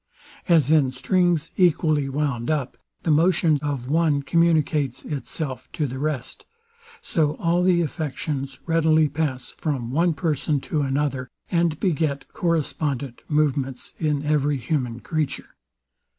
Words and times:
As 0.47 0.71
in 0.71 0.91
strings 0.91 1.51
equally 1.57 2.09
wound 2.09 2.49
up, 2.49 2.75
the 3.03 3.11
motion 3.11 3.59
of 3.61 3.87
one 3.87 4.23
communicates 4.23 5.05
itself 5.05 5.69
to 5.73 5.85
the 5.85 5.99
rest; 5.99 6.43
so 7.03 7.33
all 7.35 7.61
the 7.61 7.81
affections 7.81 8.59
readily 8.65 9.07
pass 9.07 9.53
from 9.59 9.91
one 9.91 10.15
person 10.15 10.59
to 10.61 10.81
another, 10.81 11.29
and 11.51 11.79
beget 11.79 12.27
correspondent 12.29 13.21
movements 13.27 13.93
in 13.99 14.23
every 14.25 14.57
human 14.57 15.01
creature. 15.01 15.55